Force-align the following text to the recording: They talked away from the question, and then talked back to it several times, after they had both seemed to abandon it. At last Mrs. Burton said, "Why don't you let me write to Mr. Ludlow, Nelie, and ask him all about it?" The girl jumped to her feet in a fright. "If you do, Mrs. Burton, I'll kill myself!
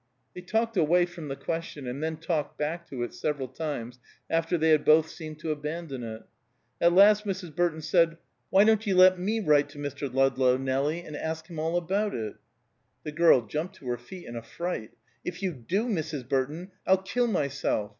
They 0.33 0.41
talked 0.41 0.77
away 0.77 1.05
from 1.05 1.27
the 1.27 1.35
question, 1.35 1.85
and 1.85 2.01
then 2.03 2.17
talked 2.17 2.57
back 2.57 2.89
to 2.89 3.03
it 3.03 3.13
several 3.13 3.47
times, 3.47 3.99
after 4.31 4.57
they 4.57 4.71
had 4.71 4.83
both 4.83 5.07
seemed 5.07 5.37
to 5.41 5.51
abandon 5.51 6.01
it. 6.01 6.23
At 6.83 6.93
last 6.93 7.23
Mrs. 7.23 7.55
Burton 7.55 7.81
said, 7.83 8.17
"Why 8.49 8.63
don't 8.63 8.87
you 8.87 8.95
let 8.95 9.19
me 9.19 9.39
write 9.41 9.69
to 9.69 9.77
Mr. 9.77 10.11
Ludlow, 10.11 10.57
Nelie, 10.57 11.05
and 11.05 11.15
ask 11.15 11.45
him 11.51 11.59
all 11.59 11.77
about 11.77 12.15
it?" 12.15 12.33
The 13.03 13.11
girl 13.11 13.41
jumped 13.45 13.75
to 13.75 13.85
her 13.89 13.97
feet 13.99 14.25
in 14.25 14.35
a 14.35 14.41
fright. 14.41 14.89
"If 15.23 15.43
you 15.43 15.53
do, 15.53 15.85
Mrs. 15.85 16.27
Burton, 16.27 16.71
I'll 16.87 16.97
kill 17.03 17.27
myself! 17.27 17.89